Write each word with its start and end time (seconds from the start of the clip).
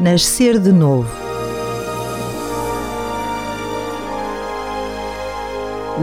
Nascer 0.00 0.60
de 0.60 0.70
novo. 0.70 1.10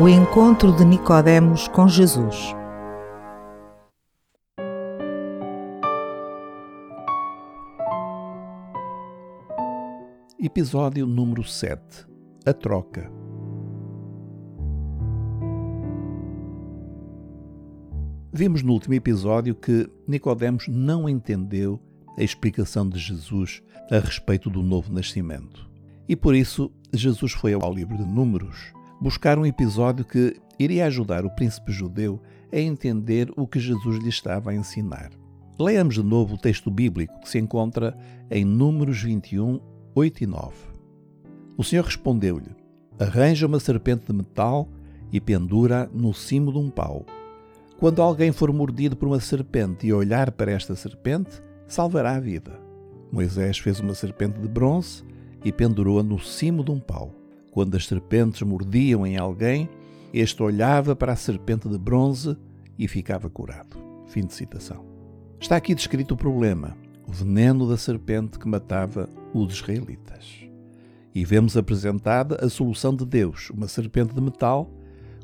O 0.01 0.09
encontro 0.09 0.73
de 0.73 0.83
Nicodemos 0.83 1.69
com 1.69 1.87
Jesus. 1.87 2.53
Episódio 10.37 11.07
número 11.07 11.41
7 11.41 12.05
A 12.45 12.53
Troca 12.53 13.18
Vimos 18.39 18.63
no 18.63 18.71
último 18.71 18.93
episódio 18.93 19.53
que 19.53 19.89
Nicodemos 20.07 20.65
não 20.69 21.09
entendeu 21.09 21.77
a 22.17 22.23
explicação 22.23 22.87
de 22.87 22.97
Jesus 22.97 23.61
a 23.91 23.99
respeito 23.99 24.49
do 24.49 24.63
novo 24.63 24.93
nascimento. 24.93 25.69
E 26.07 26.15
por 26.15 26.33
isso 26.33 26.71
Jesus 26.93 27.33
foi 27.33 27.51
ao 27.51 27.73
livro 27.73 27.97
de 27.97 28.05
Números 28.05 28.71
buscar 29.01 29.37
um 29.37 29.45
episódio 29.45 30.05
que 30.05 30.39
iria 30.57 30.85
ajudar 30.85 31.25
o 31.25 31.29
príncipe 31.35 31.73
judeu 31.73 32.21
a 32.49 32.57
entender 32.57 33.29
o 33.35 33.45
que 33.45 33.59
Jesus 33.59 34.01
lhe 34.01 34.07
estava 34.07 34.51
a 34.51 34.55
ensinar. 34.55 35.09
Leamos 35.59 35.95
de 35.95 36.03
novo 36.03 36.35
o 36.35 36.39
texto 36.39 36.71
bíblico 36.71 37.19
que 37.19 37.27
se 37.27 37.39
encontra 37.39 37.93
em 38.31 38.45
Números 38.45 39.01
21, 39.01 39.59
8 39.93 40.23
e 40.23 40.25
9. 40.25 40.53
O 41.57 41.63
Senhor 41.65 41.83
respondeu-lhe: 41.83 42.55
Arranja 42.97 43.47
uma 43.47 43.59
serpente 43.59 44.05
de 44.07 44.13
metal 44.13 44.69
e 45.11 45.19
pendura 45.19 45.91
no 45.93 46.13
cimo 46.13 46.53
de 46.53 46.57
um 46.57 46.69
pau. 46.69 47.05
Quando 47.79 48.01
alguém 48.01 48.33
for 48.33 48.51
mordido 48.51 48.97
por 48.97 49.07
uma 49.07 49.21
serpente 49.21 49.87
e 49.87 49.93
olhar 49.93 50.33
para 50.33 50.51
esta 50.51 50.75
serpente, 50.75 51.41
salvará 51.65 52.15
a 52.15 52.19
vida. 52.19 52.59
Moisés 53.09 53.57
fez 53.57 53.79
uma 53.79 53.95
serpente 53.95 54.37
de 54.37 54.49
bronze 54.49 55.01
e 55.45 55.51
pendurou-a 55.53 56.03
no 56.03 56.19
cimo 56.19 56.61
de 56.61 56.71
um 56.71 56.79
pau. 56.79 57.15
Quando 57.51 57.77
as 57.77 57.87
serpentes 57.87 58.41
mordiam 58.41 59.07
em 59.07 59.15
alguém, 59.15 59.69
este 60.13 60.43
olhava 60.43 60.93
para 60.93 61.13
a 61.13 61.15
serpente 61.15 61.69
de 61.69 61.77
bronze 61.77 62.35
e 62.77 62.85
ficava 62.85 63.29
curado. 63.29 63.77
Fim 64.07 64.25
de 64.25 64.33
citação. 64.33 64.83
Está 65.39 65.55
aqui 65.55 65.73
descrito 65.73 66.15
o 66.15 66.17
problema, 66.17 66.75
o 67.07 67.13
veneno 67.13 67.65
da 67.65 67.77
serpente 67.77 68.37
que 68.37 68.47
matava 68.49 69.07
os 69.33 69.53
israelitas. 69.53 70.43
E 71.15 71.23
vemos 71.23 71.55
apresentada 71.55 72.45
a 72.45 72.49
solução 72.49 72.93
de 72.93 73.05
Deus, 73.05 73.49
uma 73.51 73.69
serpente 73.69 74.13
de 74.13 74.19
metal 74.19 74.69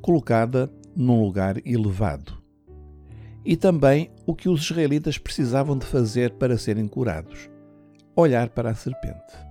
colocada 0.02 0.72
num 0.96 1.22
lugar 1.22 1.58
elevado 1.68 2.45
e 3.46 3.56
também 3.56 4.10
o 4.26 4.34
que 4.34 4.50
os 4.50 4.64
israelitas 4.64 5.18
precisavam 5.18 5.78
de 5.78 5.86
fazer 5.86 6.32
para 6.34 6.58
serem 6.58 6.88
curados: 6.88 7.50
olhar 8.16 8.50
para 8.50 8.72
a 8.72 8.76
serpente. 8.76 9.46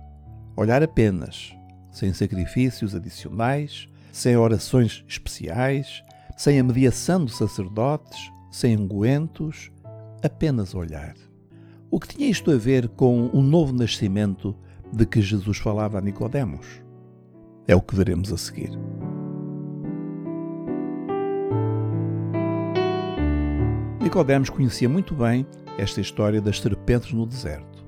Olhar 0.57 0.83
apenas, 0.83 1.53
sem 1.91 2.13
sacrifícios 2.13 2.95
adicionais, 2.95 3.87
sem 4.11 4.37
orações 4.37 5.03
especiais, 5.07 6.03
sem 6.37 6.59
a 6.59 6.63
mediação 6.63 7.23
dos 7.23 7.37
sacerdotes, 7.37 8.31
sem 8.51 8.77
ungüentos, 8.77 9.71
apenas 10.23 10.73
olhar. 10.73 11.15
O 11.91 11.99
que 11.99 12.07
tinha 12.07 12.29
isto 12.29 12.51
a 12.51 12.57
ver 12.57 12.89
com 12.89 13.29
o 13.33 13.41
novo 13.41 13.73
nascimento 13.73 14.55
de 14.91 15.05
que 15.05 15.21
Jesus 15.21 15.57
falava 15.57 15.97
a 15.97 16.01
Nicodemos? 16.01 16.65
É 17.67 17.75
o 17.75 17.81
que 17.81 17.95
veremos 17.95 18.31
a 18.31 18.37
seguir. 18.37 18.71
Nicodemos 24.05 24.51
conhecia 24.51 24.87
muito 24.87 25.15
bem 25.15 25.47
esta 25.79 25.99
história 25.99 26.39
das 26.39 26.61
serpentes 26.61 27.11
no 27.11 27.25
deserto. 27.25 27.83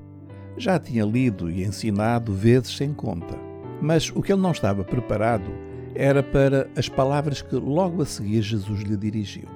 Já 0.57 0.73
a 0.73 0.79
tinha 0.79 1.05
lido 1.05 1.47
e 1.47 1.63
ensinado 1.63 2.33
vezes 2.33 2.75
sem 2.75 2.91
conta. 2.91 3.37
Mas 3.79 4.09
o 4.09 4.23
que 4.23 4.33
ele 4.33 4.41
não 4.41 4.49
estava 4.49 4.83
preparado 4.83 5.51
era 5.93 6.23
para 6.23 6.67
as 6.75 6.89
palavras 6.89 7.43
que 7.43 7.55
logo 7.55 8.01
a 8.01 8.05
seguir 8.07 8.41
Jesus 8.41 8.81
lhe 8.81 8.97
dirigiu. 8.97 9.47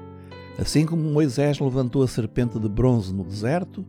Assim 0.59 0.85
como 0.85 1.01
Moisés 1.01 1.59
levantou 1.59 2.03
a 2.03 2.07
serpente 2.07 2.59
de 2.59 2.69
bronze 2.69 3.11
no 3.11 3.23
deserto, 3.23 3.83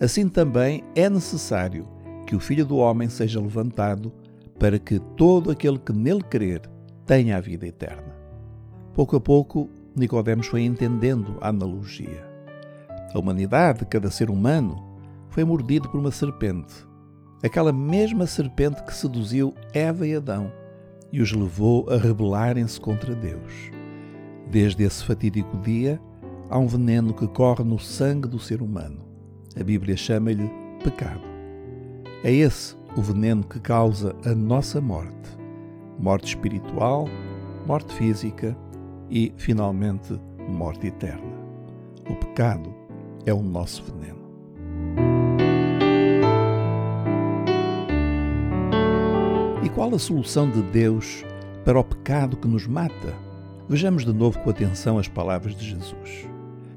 assim 0.00 0.28
também 0.28 0.82
é 0.96 1.08
necessário 1.08 1.86
que 2.26 2.34
o 2.34 2.40
Filho 2.40 2.66
do 2.66 2.78
Homem 2.78 3.08
seja 3.08 3.40
levantado 3.40 4.12
para 4.58 4.80
que 4.80 4.98
todo 5.16 5.48
aquele 5.48 5.78
que 5.78 5.92
nele 5.92 6.24
crer 6.24 6.62
tenha 7.06 7.36
a 7.36 7.40
vida 7.40 7.68
eterna. 7.68 8.16
Pouco 8.94 9.14
a 9.14 9.20
pouco, 9.20 9.70
Nicodemos 10.00 10.46
foi 10.46 10.62
entendendo 10.62 11.36
a 11.40 11.48
analogia. 11.48 12.26
A 13.14 13.18
humanidade, 13.18 13.84
cada 13.84 14.10
ser 14.10 14.30
humano, 14.30 14.82
foi 15.28 15.44
mordido 15.44 15.88
por 15.88 16.00
uma 16.00 16.10
serpente. 16.10 16.74
Aquela 17.44 17.72
mesma 17.72 18.26
serpente 18.26 18.82
que 18.82 18.94
seduziu 18.94 19.54
Eva 19.74 20.06
e 20.06 20.14
Adão 20.14 20.50
e 21.12 21.20
os 21.20 21.32
levou 21.32 21.88
a 21.90 21.96
rebelarem-se 21.96 22.80
contra 22.80 23.14
Deus. 23.14 23.70
Desde 24.50 24.84
esse 24.84 25.04
fatídico 25.04 25.56
dia, 25.58 26.00
há 26.48 26.58
um 26.58 26.66
veneno 26.66 27.12
que 27.12 27.28
corre 27.28 27.62
no 27.62 27.78
sangue 27.78 28.26
do 28.26 28.38
ser 28.38 28.62
humano. 28.62 29.04
A 29.58 29.62
Bíblia 29.62 29.96
chama-lhe 29.96 30.50
pecado. 30.82 31.22
É 32.24 32.32
esse 32.32 32.74
o 32.96 33.02
veneno 33.02 33.44
que 33.44 33.60
causa 33.60 34.14
a 34.24 34.34
nossa 34.34 34.80
morte. 34.80 35.38
Morte 35.98 36.28
espiritual, 36.28 37.06
morte 37.66 37.92
física 37.94 38.56
e, 39.10 39.32
finalmente, 39.36 40.18
morte 40.48 40.86
eterna. 40.86 41.30
O 42.08 42.14
pecado 42.14 42.72
é 43.26 43.34
o 43.34 43.42
nosso 43.42 43.82
veneno. 43.84 44.20
E 49.62 49.68
qual 49.70 49.94
a 49.94 49.98
solução 49.98 50.48
de 50.50 50.62
Deus 50.62 51.24
para 51.64 51.78
o 51.78 51.84
pecado 51.84 52.36
que 52.36 52.48
nos 52.48 52.66
mata? 52.66 53.14
Vejamos 53.68 54.04
de 54.04 54.12
novo 54.12 54.38
com 54.40 54.50
atenção 54.50 54.98
as 54.98 55.08
palavras 55.08 55.54
de 55.54 55.68
Jesus. 55.68 56.28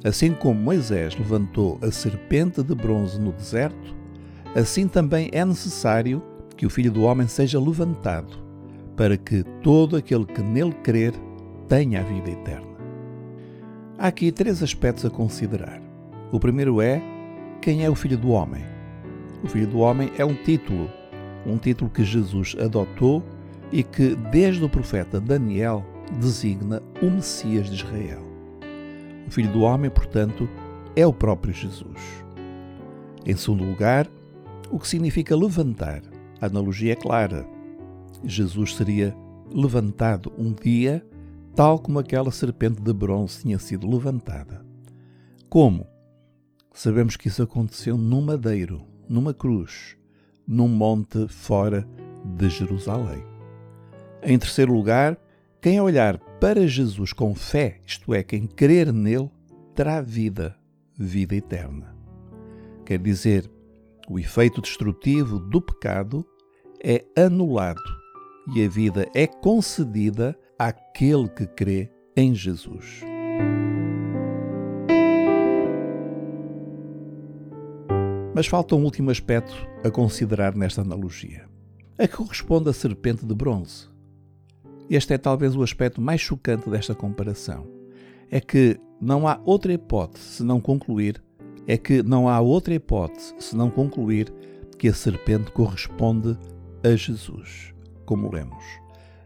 Assim 0.03 0.33
como 0.33 0.59
Moisés 0.59 1.15
levantou 1.17 1.79
a 1.81 1.89
serpente 1.89 2.61
de 2.61 2.75
bronze 2.75 3.19
no 3.19 3.31
deserto, 3.31 3.95
assim 4.53 4.87
também 4.87 5.29
é 5.31 5.45
necessário 5.45 6.21
que 6.57 6.65
o 6.65 6.69
Filho 6.69 6.91
do 6.91 7.03
Homem 7.03 7.27
seja 7.27 7.59
levantado, 7.59 8.37
para 8.97 9.17
que 9.17 9.43
todo 9.63 9.95
aquele 9.95 10.25
que 10.25 10.41
nele 10.41 10.73
crer 10.83 11.13
tenha 11.67 12.01
a 12.01 12.03
vida 12.03 12.31
eterna. 12.31 12.73
Há 13.97 14.07
aqui 14.07 14.31
três 14.31 14.61
aspectos 14.63 15.05
a 15.05 15.09
considerar. 15.09 15.81
O 16.31 16.39
primeiro 16.39 16.81
é 16.81 17.01
quem 17.61 17.85
é 17.85 17.89
o 17.89 17.95
Filho 17.95 18.17
do 18.17 18.29
Homem. 18.29 18.63
O 19.43 19.47
Filho 19.47 19.67
do 19.67 19.79
Homem 19.79 20.11
é 20.17 20.25
um 20.25 20.33
título, 20.33 20.89
um 21.45 21.57
título 21.57 21.89
que 21.89 22.03
Jesus 22.03 22.55
adotou 22.59 23.23
e 23.71 23.83
que, 23.83 24.15
desde 24.31 24.63
o 24.63 24.69
profeta 24.69 25.19
Daniel, 25.19 25.85
designa 26.19 26.81
o 27.01 27.09
Messias 27.09 27.69
de 27.69 27.75
Israel. 27.75 28.21
O 29.27 29.31
Filho 29.31 29.51
do 29.51 29.61
Homem, 29.61 29.89
portanto, 29.89 30.49
é 30.95 31.05
o 31.05 31.13
próprio 31.13 31.53
Jesus. 31.53 32.23
Em 33.25 33.35
segundo 33.35 33.63
lugar, 33.63 34.07
o 34.69 34.79
que 34.79 34.87
significa 34.87 35.35
levantar. 35.35 36.01
A 36.41 36.47
analogia 36.47 36.93
é 36.93 36.95
clara. 36.95 37.45
Jesus 38.23 38.75
seria 38.75 39.15
levantado 39.53 40.31
um 40.37 40.51
dia 40.51 41.05
tal 41.55 41.79
como 41.79 41.99
aquela 41.99 42.31
serpente 42.31 42.81
de 42.81 42.93
bronze 42.93 43.41
tinha 43.41 43.59
sido 43.59 43.89
levantada. 43.89 44.65
Como? 45.49 45.87
Sabemos 46.73 47.15
que 47.15 47.27
isso 47.27 47.43
aconteceu 47.43 47.97
num 47.97 48.21
madeiro, 48.21 48.81
numa 49.07 49.33
cruz, 49.33 49.95
num 50.47 50.67
monte 50.67 51.27
fora 51.27 51.87
de 52.25 52.49
Jerusalém. 52.49 53.23
Em 54.23 54.37
terceiro 54.39 54.73
lugar, 54.73 55.17
quem 55.61 55.79
olhar 55.79 56.17
para 56.39 56.67
Jesus 56.67 57.13
com 57.13 57.35
fé, 57.35 57.79
isto 57.85 58.13
é, 58.13 58.23
quem 58.23 58.47
crer 58.47 58.91
nele, 58.91 59.29
terá 59.75 60.01
vida, 60.01 60.55
vida 60.97 61.35
eterna. 61.35 61.95
Quer 62.85 62.99
dizer, 62.99 63.49
o 64.09 64.19
efeito 64.19 64.61
destrutivo 64.61 65.39
do 65.39 65.61
pecado 65.61 66.25
é 66.83 67.05
anulado 67.15 67.81
e 68.53 68.65
a 68.65 68.67
vida 68.67 69.07
é 69.13 69.25
concedida 69.25 70.37
àquele 70.67 71.27
que 71.27 71.45
crê 71.45 71.91
em 72.15 72.33
Jesus. 72.33 73.01
Mas 78.33 78.47
falta 78.47 78.75
um 78.75 78.83
último 78.83 79.11
aspecto 79.11 79.53
a 79.83 79.91
considerar 79.91 80.55
nesta 80.55 80.81
analogia. 80.81 81.45
A 81.97 82.07
que 82.07 82.15
corresponde 82.15 82.69
a 82.69 82.73
serpente 82.73 83.25
de 83.25 83.35
bronze? 83.35 83.89
Este 84.89 85.13
é 85.13 85.17
talvez 85.17 85.53
o 85.55 85.63
aspecto 85.63 85.99
mais 85.99 86.21
chocante 86.21 86.69
desta 86.69 86.95
comparação. 86.95 87.67
É 88.31 88.39
que 88.39 88.79
não 89.01 89.27
há 89.27 89.39
outra 89.45 89.73
hipótese 89.73 90.23
senão 90.23 90.61
concluir, 90.61 91.21
é 91.67 91.77
que 91.77 92.01
não 92.01 92.29
há 92.29 92.39
outra 92.39 92.73
hipótese 92.73 93.35
senão 93.37 93.69
concluir 93.69 94.33
que 94.79 94.87
a 94.87 94.93
serpente 94.93 95.51
corresponde 95.51 96.37
a 96.83 96.95
Jesus, 96.95 97.73
como 98.05 98.31
lemos. 98.31 98.82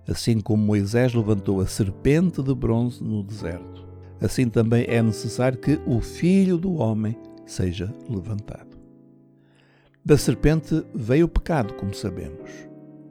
Assim 0.07 0.39
como 0.39 0.63
Moisés 0.63 1.13
levantou 1.13 1.59
a 1.59 1.67
serpente 1.67 2.41
de 2.41 2.55
bronze 2.55 3.03
no 3.03 3.21
deserto, 3.21 3.85
assim 4.21 4.47
também 4.47 4.85
é 4.87 5.01
necessário 5.01 5.57
que 5.57 5.79
o 5.85 5.99
Filho 5.99 6.57
do 6.57 6.75
Homem 6.75 7.15
seja 7.45 7.93
levantado. 8.09 8.77
Da 10.05 10.17
serpente 10.17 10.85
veio 10.95 11.25
o 11.25 11.29
pecado, 11.29 11.73
como 11.73 11.93
sabemos. 11.93 12.49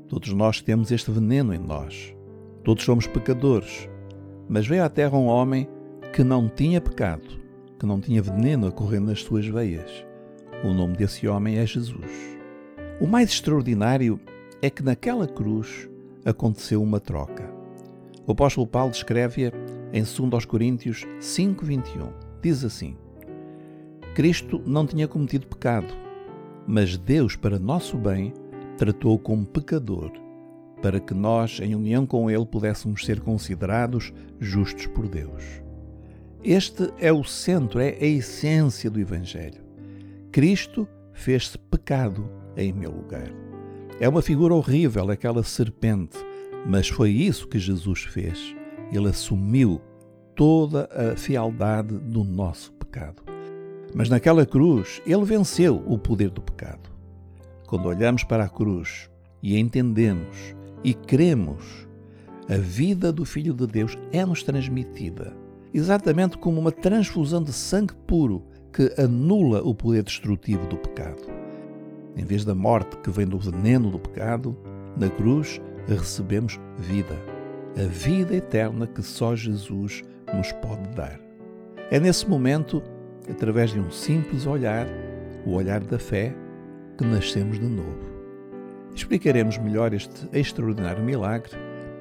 Todos 0.08 0.32
nós 0.32 0.62
temos 0.62 0.90
este 0.90 1.10
veneno 1.10 1.52
em 1.52 1.58
nós. 1.58 2.14
Todos 2.64 2.84
somos 2.84 3.06
pecadores. 3.06 3.86
Mas 4.48 4.66
veio 4.66 4.82
à 4.82 4.88
terra 4.88 5.18
um 5.18 5.26
homem 5.26 5.68
que 6.14 6.24
não 6.24 6.48
tinha 6.48 6.80
pecado, 6.80 7.28
que 7.78 7.84
não 7.84 8.00
tinha 8.00 8.22
veneno 8.22 8.68
a 8.68 8.72
correr 8.72 9.00
nas 9.00 9.22
suas 9.22 9.46
veias. 9.46 10.06
O 10.64 10.72
nome 10.72 10.96
desse 10.96 11.28
homem 11.28 11.58
é 11.58 11.66
Jesus. 11.66 12.38
O 12.98 13.06
mais 13.06 13.28
extraordinário 13.28 14.18
é 14.62 14.70
que 14.70 14.82
naquela 14.82 15.26
cruz 15.26 15.86
aconteceu 16.26 16.82
uma 16.82 17.00
troca. 17.00 17.48
O 18.26 18.32
apóstolo 18.32 18.66
Paulo 18.66 18.90
descreve-a 18.90 19.52
em 19.92 20.02
2 20.02 20.44
Coríntios 20.44 21.06
5:21. 21.20 22.12
Diz 22.42 22.64
assim: 22.64 22.96
Cristo 24.14 24.60
não 24.66 24.84
tinha 24.84 25.06
cometido 25.06 25.46
pecado, 25.46 25.94
mas 26.66 26.98
Deus, 26.98 27.36
para 27.36 27.58
nosso 27.58 27.96
bem, 27.96 28.34
tratou 28.76 29.18
como 29.18 29.46
pecador, 29.46 30.10
para 30.82 30.98
que 30.98 31.14
nós, 31.14 31.60
em 31.60 31.74
união 31.74 32.04
com 32.04 32.28
ele, 32.28 32.44
pudéssemos 32.44 33.04
ser 33.04 33.20
considerados 33.20 34.12
justos 34.40 34.86
por 34.88 35.08
Deus. 35.08 35.62
Este 36.42 36.92
é 36.98 37.12
o 37.12 37.24
centro, 37.24 37.80
é 37.80 37.96
a 38.00 38.04
essência 38.04 38.90
do 38.90 39.00
Evangelho. 39.00 39.64
Cristo 40.32 40.86
fez-se 41.12 41.58
pecado 41.58 42.28
em 42.56 42.72
meu 42.72 42.90
lugar. 42.90 43.45
É 43.98 44.06
uma 44.06 44.20
figura 44.20 44.54
horrível, 44.54 45.10
aquela 45.10 45.42
serpente, 45.42 46.18
mas 46.66 46.86
foi 46.86 47.10
isso 47.10 47.48
que 47.48 47.58
Jesus 47.58 48.02
fez. 48.02 48.54
Ele 48.92 49.08
assumiu 49.08 49.80
toda 50.34 50.86
a 50.92 51.16
fialdade 51.16 51.98
do 51.98 52.22
nosso 52.22 52.74
pecado. 52.74 53.22
Mas 53.94 54.10
naquela 54.10 54.44
cruz, 54.44 55.00
ele 55.06 55.24
venceu 55.24 55.82
o 55.86 55.96
poder 55.98 56.28
do 56.28 56.42
pecado. 56.42 56.90
Quando 57.66 57.88
olhamos 57.88 58.22
para 58.22 58.44
a 58.44 58.48
cruz 58.50 59.08
e 59.42 59.58
entendemos 59.58 60.54
e 60.84 60.92
cremos, 60.92 61.88
a 62.50 62.58
vida 62.58 63.10
do 63.10 63.24
Filho 63.24 63.54
de 63.54 63.66
Deus 63.66 63.96
é-nos 64.12 64.42
transmitida, 64.42 65.34
exatamente 65.72 66.36
como 66.36 66.60
uma 66.60 66.70
transfusão 66.70 67.42
de 67.42 67.52
sangue 67.52 67.94
puro 68.06 68.44
que 68.70 68.92
anula 69.00 69.62
o 69.62 69.74
poder 69.74 70.02
destrutivo 70.02 70.66
do 70.66 70.76
pecado. 70.76 71.35
Em 72.16 72.24
vez 72.24 72.44
da 72.44 72.54
morte 72.54 72.96
que 72.98 73.10
vem 73.10 73.26
do 73.26 73.38
veneno 73.38 73.90
do 73.90 73.98
pecado, 73.98 74.56
na 74.96 75.10
cruz 75.10 75.60
recebemos 75.86 76.58
vida, 76.78 77.14
a 77.76 77.86
vida 77.86 78.34
eterna 78.34 78.86
que 78.86 79.02
só 79.02 79.36
Jesus 79.36 80.02
nos 80.34 80.50
pode 80.52 80.88
dar. 80.96 81.20
É 81.90 82.00
nesse 82.00 82.28
momento, 82.28 82.82
através 83.30 83.70
de 83.70 83.78
um 83.78 83.90
simples 83.90 84.46
olhar, 84.46 84.86
o 85.44 85.52
olhar 85.52 85.80
da 85.80 85.98
fé, 85.98 86.34
que 86.96 87.04
nascemos 87.04 87.58
de 87.58 87.66
novo. 87.66 88.16
Explicaremos 88.94 89.58
melhor 89.58 89.92
este 89.92 90.26
extraordinário 90.32 91.04
milagre 91.04 91.52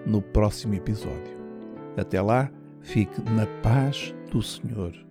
no 0.05 0.21
próximo 0.21 0.73
episódio. 0.75 1.35
Até 1.97 2.21
lá, 2.21 2.49
fique 2.79 3.21
na 3.29 3.45
paz 3.61 4.15
do 4.31 4.41
Senhor. 4.41 5.04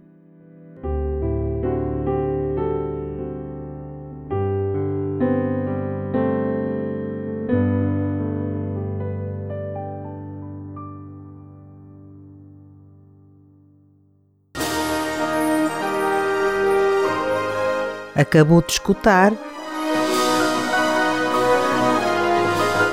Acabou 18.15 18.63
de 18.63 18.73
escutar 18.73 19.33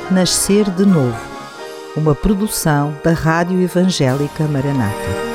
Nascer 0.09 0.69
de 0.71 0.85
Novo, 0.85 1.15
uma 1.95 2.15
produção 2.15 2.97
da 3.03 3.13
Rádio 3.13 3.61
Evangélica 3.61 4.45
Maranata. 4.45 5.30